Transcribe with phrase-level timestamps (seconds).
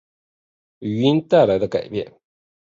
[0.79, 2.11] 语音带来的改变